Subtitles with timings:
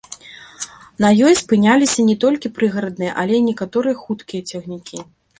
[1.03, 5.03] На ёй спыняліся не толькі прыгарадныя, але і некаторыя хуткія цягнікі.